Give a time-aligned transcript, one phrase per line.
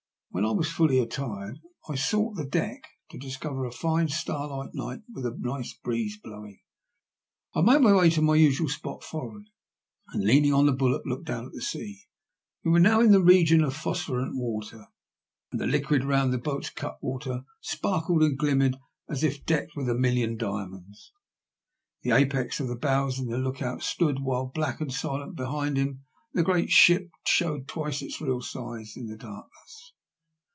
[0.33, 5.01] When I was fully attired I sought the deck, to discover a fine starlight night
[5.13, 6.61] with a nice breeze blowing.
[7.53, 9.49] I made my way to my usual spot forrard,
[10.13, 12.03] and, leaning on the bulwark, looked down at the sea.
[12.63, 14.85] We were now in the region of phosphorescent water,
[15.51, 18.77] and the liquid round the boat's cutwater sparkled and glimmered
[19.09, 21.11] as if decked with a million diamonds.
[22.03, 25.75] In the apex of the bows the look out stood, while black and silent behind
[25.75, 29.91] him the great ship showed twice its real size in the dark ness.